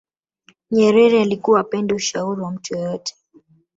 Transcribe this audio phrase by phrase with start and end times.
[0.71, 3.15] nyerere alikuwa hapendi ushauri wa mtu yeyote